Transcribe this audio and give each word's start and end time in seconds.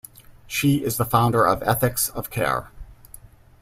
She 0.47 0.83
is 0.83 0.97
the 0.97 1.05
founder 1.05 1.45
of 1.45 1.61
ethics 1.61 2.09
of 2.09 2.31
care. 2.31 2.71